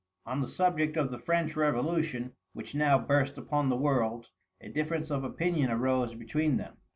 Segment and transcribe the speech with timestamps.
[0.25, 5.11] On the subject of the French revolution, which now burst upon the world, a difference
[5.11, 6.77] of opinion arose between them.